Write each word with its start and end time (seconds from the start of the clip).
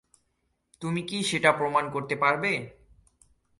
তুমি 0.81 1.01
কি 1.03 1.17
সেটা 1.23 1.51
প্রমাণ 1.51 1.83
করতে 1.89 2.15
পারবে? 2.15 2.51